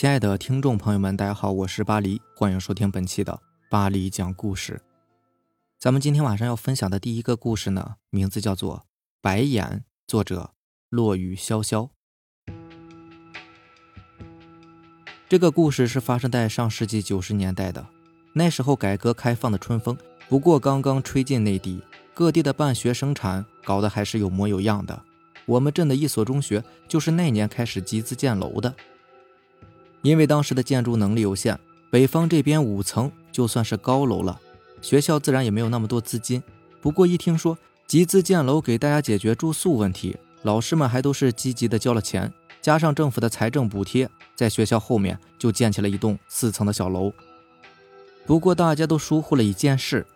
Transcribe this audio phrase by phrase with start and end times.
[0.00, 4.80] 亲爱的听众朋友们，大家好，我是巴黎，欢迎收听本期的巴黎讲故事。
[5.76, 8.76] 咱们今天晚上要分享的第一个故事呢，名字叫做
[9.20, 9.66] 《白眼》，
[10.06, 10.52] 作者
[10.88, 11.88] 落雨潇潇。
[15.28, 17.84] 这个故事是发生在上世纪九十年代的，
[18.34, 21.82] 那时候改革开放的春风不过刚刚吹进内地，
[22.14, 25.02] 各地的办学生产搞得还是有模有样的。
[25.44, 28.72] 我们镇的一所中学就是那年开始集资建楼的。
[30.02, 31.58] 因为当时的建筑能力有限，
[31.90, 34.40] 北方这边五层就算是高楼了，
[34.80, 36.42] 学校自然也没有那么多资金。
[36.80, 47.12] 不过一听说集资建楼给大家解决住宿问题，老师们还都是积极的交了钱，加上政府的财政补贴，在学校后面就建起了一栋四层的小楼。
[48.24, 50.06] 不过大家都疏忽了一件事，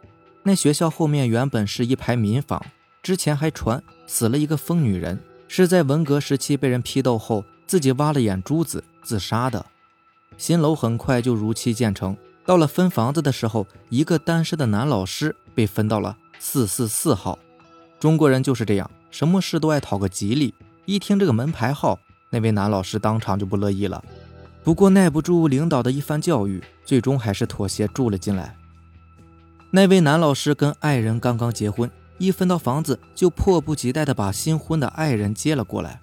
[0.42, 2.64] 那学校后面原本是一排民房，
[3.02, 9.64] 之前还传死了一个疯女人，是在文革时期被人批斗后自己挖了眼珠子自杀的。
[10.36, 12.16] 新楼很快就如期建成。
[12.44, 17.38] 到了分房子的时候，一个单身的男老师被分到了四四四号。
[18.00, 20.52] 中国人就是这样，什么事都爱讨个吉利。
[20.84, 21.98] 一听这个门牌号，
[22.30, 24.02] 那位男老师当场就不乐意了。
[24.64, 28.56] 不过耐不住领导的一番教育，最终还是妥协住了进来。
[29.70, 31.88] 那位男老师跟爱人刚刚结婚，
[32.18, 36.00] 一分到房子就迫不及待地把新婚的爱人接了过来。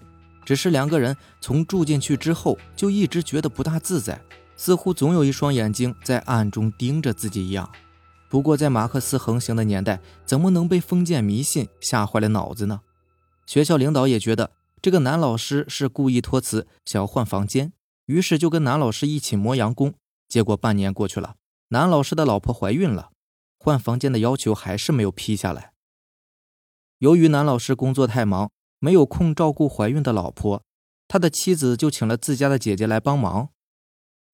[0.50, 4.19] 只是两个人从住进去之后，就一直觉得不大自在，
[4.56, 7.72] 似乎总有一双眼睛在暗中盯着自己一样。
[8.31, 12.81] 不过在马克思横行的年代，怎么能被封建迷信吓坏了脑子呢？
[13.45, 14.50] 学校领导也觉得
[14.81, 17.72] 这个男老师是故意托辞，想要换房间，
[18.08, 19.94] 于是就跟男老师一起磨洋工。
[20.28, 21.36] 结果半年过去了，
[21.67, 23.11] 男老师的老婆怀孕了，
[23.59, 25.73] 换房间的要求还是没有批下来。
[26.97, 28.50] 由于男老师工作太忙。
[28.80, 30.63] 没有空照顾怀孕的老婆，
[31.08, 33.49] 他的妻子就请了自家的姐姐来帮忙。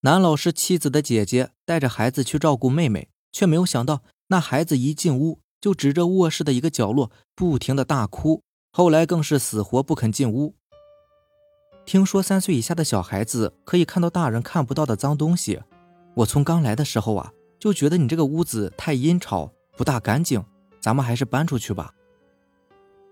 [0.01, 10.55] 男老师妻子的姐姐带着孩子去照顾妹妹，却没有想到那孩子一进屋就指着卧室的一个角落不停的大哭，后来更是死活不肯进屋。
[11.85, 15.61] 听说三岁以下的小孩子可以看到大人看不到的脏东西，
[16.17, 20.43] 我从刚来的时候啊就觉得你这个屋子太阴潮，不大干净，
[20.79, 21.93] 咱们还是搬出去吧。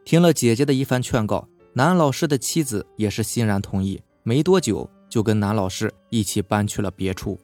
[0.06, 4.02] 听了姐姐的一番劝告，男老师的妻子也是欣然同意。
[4.24, 7.40] 没多久，就跟男老师一起搬去了别处。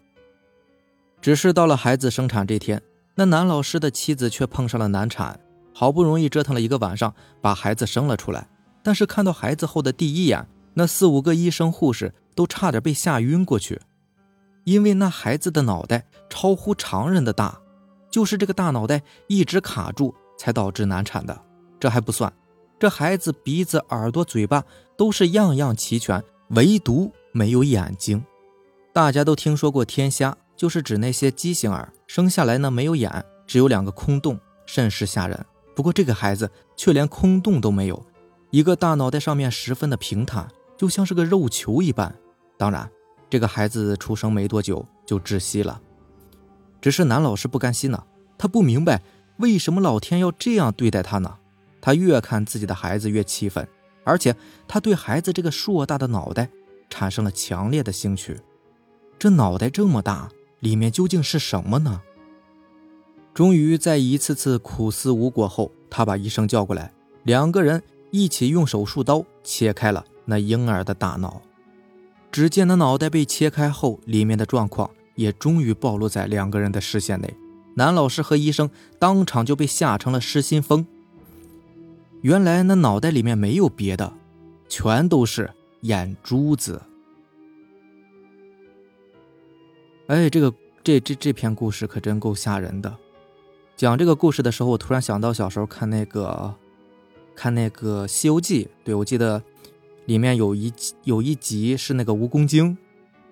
[1.22, 2.82] 只是到了孩子生产这天，
[3.16, 5.40] 那男老师的妻子却碰上了难产，
[5.74, 8.48] 好不容易折腾了一个晚上，把孩子生了出来。
[8.84, 13.80] 但是看到孩子后的第一眼，那四五个医生护士都差点被吓晕过去，
[14.64, 17.60] 因为那孩子的脑袋超乎常人的大，
[18.10, 21.38] 就是这个大脑袋一直卡住，才导致难产的。
[21.78, 22.32] 这还不算。
[22.80, 24.64] 这孩子鼻子、耳朵、嘴巴
[24.96, 28.24] 都是样样齐全，唯独没有眼睛。
[28.94, 35.46] 大家都听说过天瞎，就是指那些畸形儿生下来呢没有眼，只有两个空洞，甚是吓人。
[35.76, 38.06] 不过这个孩子却连空洞都没有，
[38.50, 40.48] 一个大脑袋上面十分的平坦，
[40.78, 42.16] 就像是个肉球一般。
[42.58, 42.90] 当然，
[43.30, 45.82] 这个孩子出生没多久就窒息了。
[46.80, 48.02] 只是男老师不甘心呢，
[48.38, 49.02] 他不明白
[49.38, 51.36] 为什么老天要这样对待他呢？
[51.82, 53.68] 他越看自己的孩子越气愤，
[54.04, 54.36] 而且
[54.68, 56.50] 他对孩子这个硕大的脑袋
[56.90, 58.40] 产生了强烈的兴趣。
[59.18, 60.30] 这脑袋这么大，
[60.60, 62.02] 里面究竟是什么呢？
[63.34, 66.92] 终于在一次次苦思无果后，他把医生叫过来，
[67.24, 67.82] 两个人
[68.12, 71.42] 一起用手术刀切开了那婴儿的大脑。
[72.32, 77.34] 只见那脑袋被切开后，里面的状况也终于暴露在两个人的视线内。
[77.76, 80.86] 男老师和医生当场就被吓成了失心疯。
[82.22, 84.12] 原来那脑袋里面没有别的，
[84.68, 85.50] 全都是
[85.82, 86.82] 眼珠子。
[90.08, 90.54] 哎，这个
[90.84, 92.94] 这这这篇故事可真够吓人的。
[93.78, 96.54] 讲这个故事的时候，我突然想到小时候看那个
[97.36, 99.42] 看那个《西游记》，对我记得
[100.06, 100.74] 里面有一
[101.06, 102.78] 有一集是那个蜈蚣精，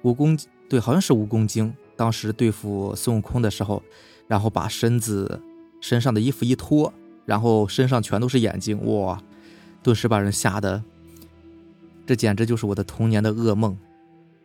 [0.04, 3.84] 蜈蚣对，好像是蜈蚣精，当时对付孙悟空的时候，
[4.28, 5.42] 然后把身子
[5.82, 6.94] 身上的衣服一脱。
[7.28, 9.22] 然后身上全都是眼睛，哇！
[9.84, 10.82] 顿时把人吓得，
[12.06, 13.78] 这简直就是我的童年的噩梦，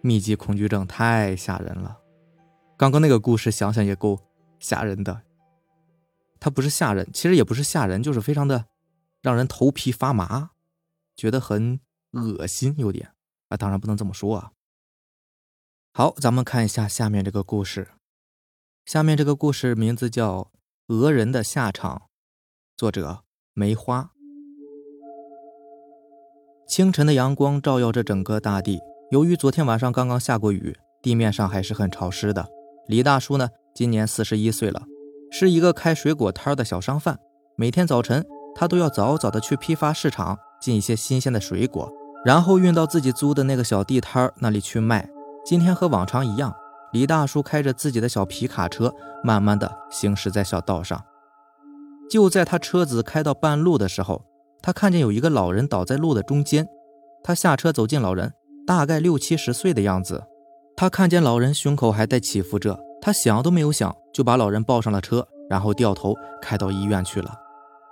[0.01, 1.97] 密集恐惧症太吓人了。
[2.77, 4.19] 刚刚那个故事想想也够
[4.59, 5.23] 吓人的，
[6.41, 8.67] 它不是吓人，其实也不是吓人，就是非常的
[9.21, 10.51] 让人头皮发麻，
[11.15, 11.79] 觉得很
[12.11, 13.13] 恶心，有点
[13.49, 14.51] 啊，当然不能这么说啊。
[15.93, 17.93] 好，咱们看一下下面这个故事，
[18.85, 20.51] 下面这个故事名字叫
[20.95, 22.03] 《讹人的下场》。
[22.77, 23.21] 作者
[23.53, 24.11] 梅花。
[26.67, 28.81] 清晨的阳光照耀着整个大地。
[29.11, 32.49] 由于昨天晚上刚刚下过雨，地面上还是很潮湿的。
[32.89, 34.83] 李大叔呢，今年四十一岁了，
[35.31, 37.19] 是一个开水果摊的小商贩。
[37.57, 38.25] 每天早晨，
[38.55, 41.93] 他都要早早的去批发市场进一些新鲜的水果，
[42.25, 45.09] 然后运到自己租的那个小地摊那里去卖。
[45.45, 46.53] 今天和往常一样，
[46.93, 51.05] 李大叔开着自己的小皮卡车，慢慢的行驶在小道上。
[52.13, 54.27] 就在他车子开到半路的时候，
[54.61, 56.69] 他看见有一个老人倒在路的中间。
[57.25, 58.35] 他下车走近老人，
[58.67, 60.23] 大概六七十岁的样子。
[60.77, 67.33] 他看见老人胸口还在起伏着，他想都没有想就把老人抱上了车，然后掉头开到医院去了。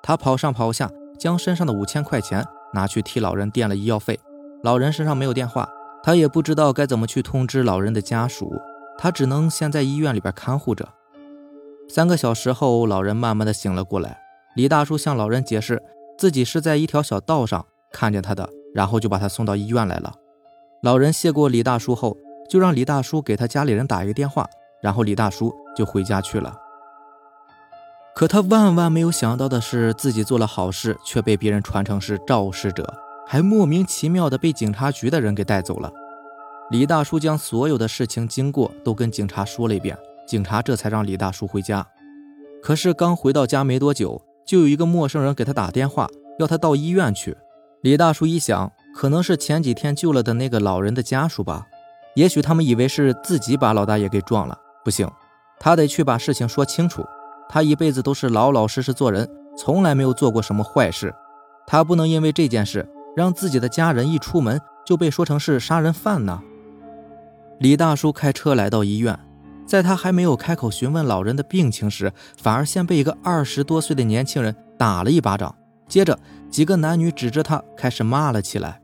[0.02, 2.44] 他跑上跑下，将身上的五千块钱
[2.74, 4.20] 拿去替老人垫了医药费。
[4.62, 5.66] 老人身上没有电话。
[6.02, 8.52] 他也不知道该怎么去通知老人的家属，
[8.98, 10.86] 他只能先在医院里边看护着。
[11.92, 14.20] 三个小时后，老人慢慢的醒了过来。
[14.54, 15.82] 李大叔向老人解释，
[16.16, 20.14] 自己是在一条小道上看见他的，然后就把他送到医院来了。
[20.84, 22.16] 老人谢过李大叔后，
[22.48, 24.46] 就让李大叔给他家里人打一个电话，
[24.80, 26.54] 然后李大叔就回家去了。
[28.14, 32.94] 可他万万没有想到的是，自己做了好事，却被别人传成是肇事者。
[33.26, 35.92] 还莫名其妙的被警察局的人给带走了。
[36.70, 39.98] 李大叔将所有的事情经过都跟警察说了一遍，
[40.30, 41.84] 警察这才让李大叔回家。
[42.62, 47.36] 可是刚回到家没多久，就有一个陌生人给他打电话，要他到医院去。
[47.82, 51.66] 李大叔一想，可能是前几天救了的那个老人的家属吧，
[52.14, 54.56] 也许他们以为是自己把老大爷给撞了。
[54.84, 55.10] 不行，
[55.58, 57.04] 他得去把事情说清楚。
[57.48, 59.28] 他一辈子都是老老实实做人，
[59.58, 61.12] 从来没有做过什么坏事，
[61.66, 62.88] 他不能因为这件事。
[63.16, 66.40] 让自己的家人一出门就被说成是杀人犯呢？
[67.58, 69.18] 李大叔开车来到医院，
[69.70, 75.54] 在他还没有开口询问老人的病情时，反而先被一个二十多岁的年轻人打了一巴掌，
[75.86, 76.18] 接着
[76.50, 78.82] 几个男女指着他开始骂了起来。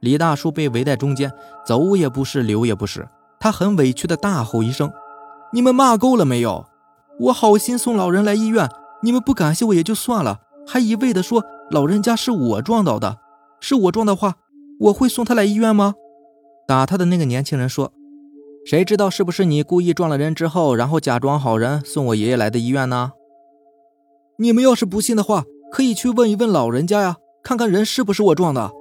[0.00, 1.32] 李大叔被围在中间，
[1.64, 3.08] 走也不是，留也不是，
[3.38, 4.92] 他很委屈的大吼一声
[5.54, 6.66] ：“你们骂够了没有？
[7.20, 8.68] 我好心送老人来医院，
[9.04, 13.18] 你们不感谢我也就算了，还一味的说老人家是我撞倒的。”
[13.62, 14.34] 是我撞的话，
[14.80, 15.94] 我会送他来医院吗？
[16.66, 17.92] 打他的那个年轻人说
[18.66, 23.12] ：“谁知道是不是你故意撞了人之后，然后假装好人送我爷爷来的医院呢？”
[24.38, 28.72] 你们要是不信的话，可以去问一问老人家呀，看看人是不是我撞的。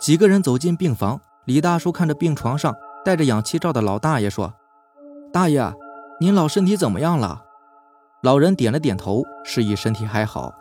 [0.00, 2.74] 几个人走进病房，李大叔看着病床上
[3.04, 4.54] 戴着氧气罩的老大爷说
[5.30, 5.62] ：“大爷，
[6.18, 7.42] 您老身体怎么样了？”
[8.24, 10.54] 老人点了点头，示意身体还好。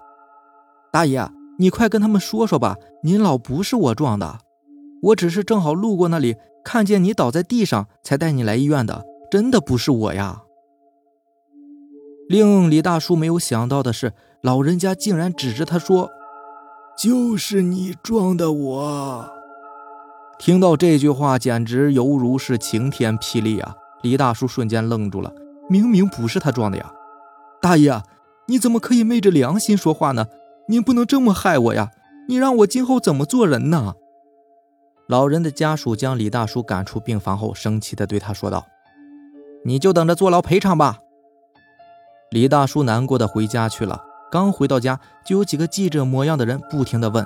[0.92, 1.26] 大爷。
[1.58, 4.40] 你快跟他们说说吧，您老不是我撞的，
[5.02, 6.36] 我只是正好路过那里，
[6.66, 10.42] 看见你倒在地上，才带你来医院的，真的不是我呀。
[12.28, 16.10] 令李大叔没有想到的是，老人家竟然指着他说
[16.98, 19.30] ：“就是你撞的我。”
[20.40, 23.76] 听到这句话，简直犹如是晴天霹雳啊！
[24.02, 25.32] 李大叔瞬间愣住了，
[25.70, 26.92] 明明不是他撞的呀！
[27.62, 28.02] 大爷，
[28.48, 30.26] 你怎么可以昧着良心说话呢？
[30.68, 31.92] 您不能这么害我呀！
[32.28, 33.94] 你让我今后怎么做人呢？
[35.08, 38.66] 老人的家属将李大叔赶出病房后，生气地对他说道
[39.64, 41.00] ：“你就等着坐牢赔偿吧。”
[42.32, 44.04] 李大叔难过的回家去了。
[44.32, 47.26] 刚回到家，就有几个记者模样的人不停地问：“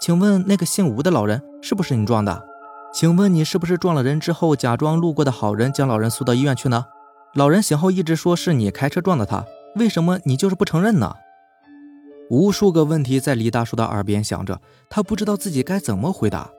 [0.00, 2.46] 请问那个姓吴的老人是不是你撞的？
[2.94, 6.86] 请问你是不是撞了人之后，假装路过的好人，将老人送到医院去呢？
[7.34, 9.44] 老人醒后一直说是你开车撞的他，
[9.74, 11.16] 为什么你就是不承认呢？”
[12.30, 16.50] 无数个问题在李大叔的耳边响着，他不知道自己该怎么回答，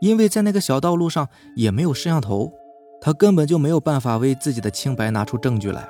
[0.00, 2.52] 因为在那个小道路上也没有摄像头，
[3.00, 5.88] 他根本就没有办法为自己的清白拿出证据来。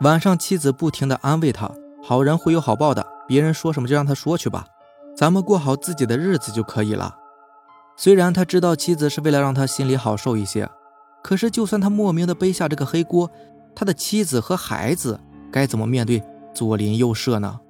[0.00, 1.70] 晚上，妻子不停地安慰他
[2.02, 4.66] ：“好人会有好报的，别人说什么就让他说去吧，
[5.14, 7.16] 咱们过好自己的日子就可以了。”
[7.96, 10.66] 虽然他知道妻子是为了让他心里好受一些，
[11.22, 13.30] 可是就算他莫名的背下这个黑锅，
[13.74, 15.20] 他的妻子和孩子
[15.52, 16.22] 该怎么面对
[16.54, 17.60] 左邻右舍呢？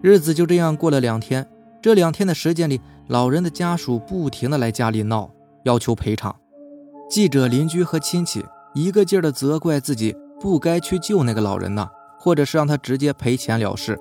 [0.00, 1.46] 日子就这样过了两天，
[1.86, 5.30] 这两天的时间里，老人的家属不停的来家里闹，
[5.62, 6.34] 要求赔偿。
[7.08, 11.88] 记者、邻居和亲戚一个劲儿的责怪自己不该去救那个老人呢，
[12.18, 13.96] 或者是让他直接赔钱了事。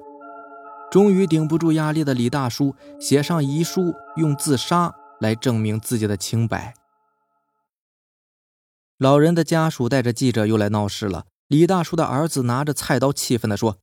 [0.90, 6.74] 终于顶不住压力的李大叔写上遗书，用自杀来证明自己的清白。
[8.98, 11.26] 老人的家属带着记者又来闹事了。
[11.48, 13.78] 李大叔的儿子拿着菜刀，气愤地说。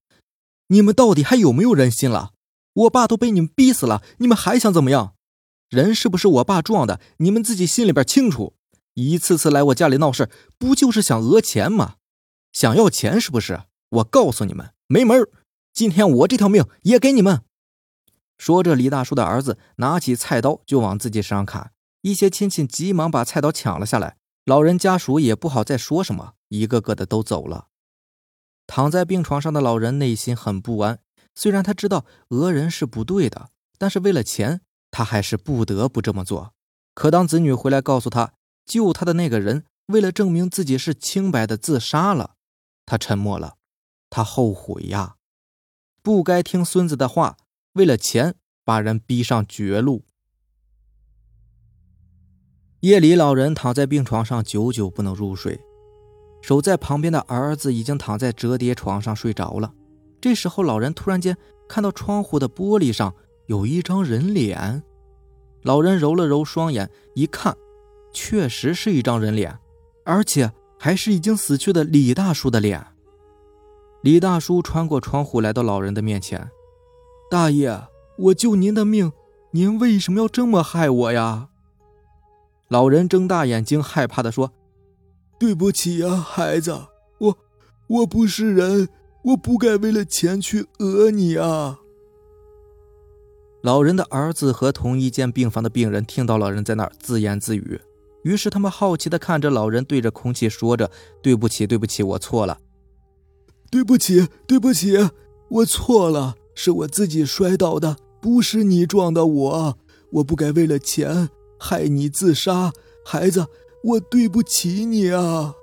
[0.67, 2.31] 你们到底还有没有人心了？
[2.75, 5.15] 我爸都被你们逼死了，你们还想怎么样？
[5.69, 7.01] 人是不是我爸撞的？
[7.19, 8.55] 你们自己心里边清楚。
[8.95, 11.97] 一次次来我家里闹事，不就是想讹钱吗？
[12.53, 13.63] 想要钱是不是？
[13.89, 15.27] 我告诉你们，没门
[15.73, 17.43] 今天我这条命也给你们。
[18.37, 21.73] 说着，李大叔的儿子拿起菜刀就往自己身上砍。
[22.03, 24.17] 一些亲戚急忙把菜刀抢了下来。
[24.45, 27.69] 老人家属也不好再说什么，一个个的都走了。
[28.67, 30.99] 躺在病床上的老人内心很不安，
[31.35, 34.61] 虽然他知道讹人是不对的，但是为了钱，
[34.91, 36.53] 他还是不得不这么做。
[36.95, 38.35] 可当子女回来告诉他，
[38.67, 42.35] 救他的那个人为了证明自己是清白的自杀了，
[42.85, 43.57] 他沉默了。
[44.11, 45.17] 他后悔呀，
[46.03, 47.39] 不该听孙子的话，
[47.73, 50.05] 为了钱把人逼上绝路。
[52.81, 55.61] 夜里，老人躺在病床上，久久不能入睡。
[56.43, 59.73] 守在旁边的儿子已经躺在折叠床上睡着了。
[60.23, 61.37] 这时候，老人突然间
[61.69, 63.13] 看到窗户的玻璃上
[63.47, 64.85] 有一张人脸。
[65.63, 67.57] 老人揉了揉双眼，一看，
[68.13, 69.59] 确实是一张人脸，
[70.05, 72.87] 而且还是已经死去的李大叔的脸。
[74.03, 76.51] 李大叔穿过窗户来到老人的面前
[77.29, 79.13] ：“大爷，我救您的命，
[79.51, 81.49] 您为什么要这么害我呀？”
[82.69, 84.53] 老人睁大眼睛，害怕的说
[85.37, 86.87] ：“对不起呀，孩子，
[87.19, 87.39] 我
[87.89, 88.89] 我不是人，
[89.23, 91.81] 我不该为了钱去讹你啊。”
[93.63, 97.81] 老人的儿子和同一间病房的病人听到老人在那儿自言自语，
[98.25, 100.91] 于是他们好奇的看着老人对着空气说着
[101.23, 102.59] ：“对不起，对不起，我错了，
[103.71, 104.97] 对不起，对不起，
[105.49, 109.79] 我错了，是我自己摔倒的，不是你撞的我，
[110.15, 111.29] 我不该为了钱。”
[111.65, 112.73] 害你自杀，
[113.05, 113.47] 孩子，
[113.85, 115.55] 我对不起你啊！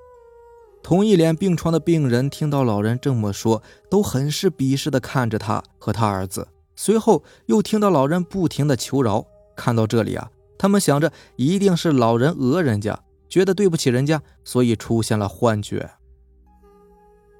[0.82, 6.48] 同一脸病床的病人听到老人这么说，都很是鄙视的看着他和他儿子。
[6.76, 9.26] 随后又听到老人不停的求饶。
[9.56, 15.92] 看到这里啊，他们想着一定是老人讹人家，觉得对不起人家，所以出现了幻觉。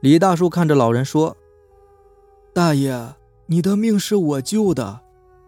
[0.02, 1.38] 李大叔看着老人说
[2.54, 3.16] ：“大爷，
[3.48, 5.02] 你的命是我救的，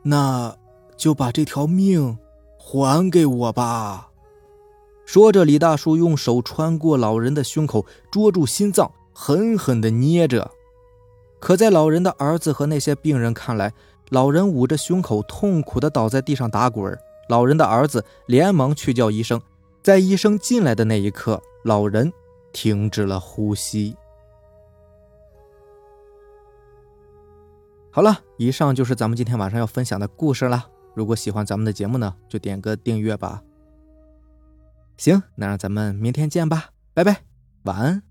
[0.04, 0.56] 那
[0.96, 2.18] 就把这条命。”
[2.64, 4.11] 还给我吧！
[5.06, 10.52] 说着，李大叔用手穿过老人的胸口，捉住心脏，狠狠地捏着。
[11.40, 13.74] 可在老人的儿子和那些病人看来，
[14.10, 16.98] 老人捂着胸口，痛苦地倒在地上打滚。
[17.28, 19.42] 老人的儿子连忙去叫医生，
[19.82, 22.14] 在医生进来的那一刻，老人
[22.54, 23.96] 停止了呼吸。
[27.90, 30.68] 好了，以上就是咱们今天晚上要分享的故事了。
[30.94, 33.42] 如果喜欢咱们的节目呢，就点个订阅吧。
[35.02, 37.24] 行，那咱们明天见吧，拜拜，
[37.64, 38.11] 晚安。